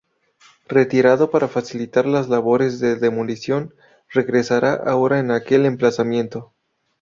Retirado 0.67 1.29
para 1.29 1.47
facilitar 1.47 2.07
las 2.07 2.27
labores 2.27 2.79
de 2.79 2.95
demolición, 2.95 3.75
regresará 4.11 4.73
ahora 4.73 5.19
a 5.19 5.35
aquel 5.35 5.67
emplazamiento. 5.67 6.55